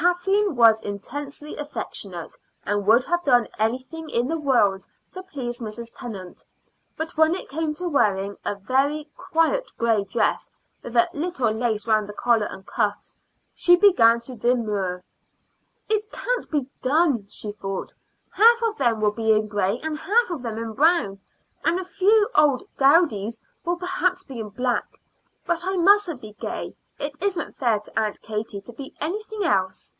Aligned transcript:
Kathleen 0.00 0.54
was 0.54 0.80
intensely 0.82 1.56
affectionate, 1.56 2.32
and 2.64 2.86
would 2.86 3.02
have 3.06 3.24
done 3.24 3.48
anything 3.58 4.08
in 4.08 4.28
the 4.28 4.38
world 4.38 4.86
to 5.12 5.24
please 5.24 5.58
Mrs. 5.58 5.90
Tennant; 5.92 6.44
but 6.96 7.16
when 7.16 7.34
it 7.34 7.48
came 7.48 7.74
to 7.74 7.88
wearing 7.88 8.36
a 8.44 8.54
very 8.54 9.10
quiet 9.16 9.72
gray 9.76 10.04
dress 10.04 10.52
with 10.84 10.94
a 10.96 11.08
little 11.12 11.50
lace 11.50 11.88
round 11.88 12.08
the 12.08 12.12
collar 12.12 12.46
and 12.46 12.64
cuffs, 12.64 13.18
she 13.56 13.74
begun 13.74 14.20
to 14.20 14.36
demur. 14.36 15.02
"It 15.88 16.08
can't 16.12 16.48
be 16.48 16.68
done," 16.80 17.26
she 17.28 17.50
thought. 17.50 17.92
"Half 18.30 18.62
of 18.62 18.76
them 18.78 19.00
will 19.00 19.10
be 19.10 19.32
in 19.32 19.48
gray 19.48 19.80
and 19.80 19.98
half 19.98 20.30
of 20.30 20.42
them 20.42 20.58
in 20.58 20.74
brown, 20.74 21.18
and 21.64 21.80
a 21.80 21.84
few 21.84 22.28
old 22.36 22.62
dowdies 22.78 23.42
will 23.64 23.76
perhaps 23.76 24.22
be 24.22 24.38
in 24.38 24.50
black. 24.50 25.00
But 25.44 25.66
I 25.66 25.76
must 25.76 26.20
be 26.20 26.34
gay; 26.34 26.76
it 27.00 27.16
isn't 27.22 27.56
fair 27.56 27.78
to 27.78 27.96
Aunt 27.96 28.20
Katie 28.22 28.60
to 28.60 28.72
be 28.72 28.92
anything 29.00 29.44
else." 29.44 29.96